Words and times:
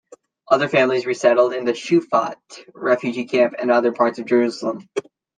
Other 0.47 0.67
families 0.67 1.05
resettled 1.05 1.53
in 1.53 1.63
the 1.65 1.73
Shu'afat 1.73 2.35
refugee 2.73 3.25
camp 3.25 3.53
and 3.59 3.69
other 3.69 3.91
parts 3.91 4.17
of 4.17 4.25
Jerusalem. 4.25 4.89